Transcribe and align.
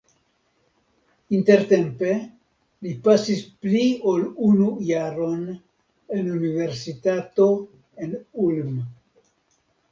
Intertempe 1.39 2.15
li 2.87 2.95
pasis 3.09 3.43
pli 3.67 3.83
ol 4.13 4.25
unu 4.49 4.71
jaron 4.89 5.45
en 6.19 6.35
universitato 6.41 7.49
en 8.07 8.21
Ulm. 8.51 8.77